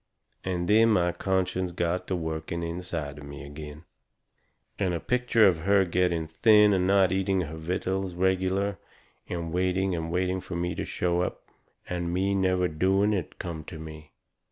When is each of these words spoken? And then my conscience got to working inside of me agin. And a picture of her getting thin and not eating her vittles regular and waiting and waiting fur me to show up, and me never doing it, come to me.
And 0.43 0.67
then 0.67 0.89
my 0.89 1.11
conscience 1.11 1.71
got 1.71 2.07
to 2.07 2.15
working 2.15 2.63
inside 2.63 3.19
of 3.19 3.23
me 3.23 3.45
agin. 3.45 3.83
And 4.79 4.95
a 4.95 4.99
picture 4.99 5.45
of 5.47 5.59
her 5.59 5.85
getting 5.85 6.25
thin 6.25 6.73
and 6.73 6.87
not 6.87 7.11
eating 7.11 7.41
her 7.41 7.55
vittles 7.55 8.15
regular 8.15 8.79
and 9.29 9.53
waiting 9.53 9.95
and 9.95 10.09
waiting 10.11 10.41
fur 10.41 10.55
me 10.55 10.73
to 10.73 10.85
show 10.85 11.21
up, 11.21 11.43
and 11.87 12.11
me 12.11 12.33
never 12.33 12.67
doing 12.67 13.13
it, 13.13 13.37
come 13.37 13.63
to 13.65 13.77
me. 13.77 14.11